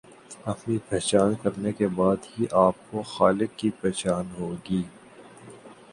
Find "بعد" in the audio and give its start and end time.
1.95-2.25